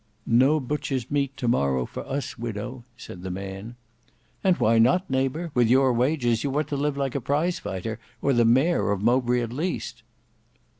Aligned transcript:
"No 0.25 0.59
butcher's 0.59 1.11
meat 1.11 1.37
to 1.37 1.47
morrow 1.47 1.85
for 1.85 2.03
us, 2.07 2.35
widow," 2.35 2.83
said 2.97 3.21
the 3.21 3.29
man. 3.29 3.75
"And 4.43 4.57
why 4.57 4.79
not, 4.79 5.07
neighbour? 5.11 5.51
With 5.53 5.67
your 5.69 5.93
wages, 5.93 6.43
you 6.43 6.51
ought 6.57 6.69
to 6.69 6.75
live 6.75 6.97
like 6.97 7.13
a 7.13 7.21
prize 7.21 7.59
fighter, 7.59 7.99
or 8.19 8.33
the 8.33 8.43
mayor 8.43 8.91
of 8.91 9.03
Mowbray 9.03 9.41
at 9.41 9.53
least." 9.53 10.01